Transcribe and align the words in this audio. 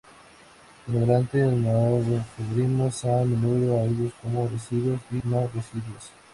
En 0.87 0.97
adelante 0.97 1.37
nos 1.45 2.03
referimos 2.07 3.05
a 3.05 3.23
menudo 3.23 3.77
a 3.77 3.83
ellos 3.83 4.11
como 4.19 4.47
"residuos" 4.47 4.99
y 5.11 5.21
"no-residuos". 5.27 6.09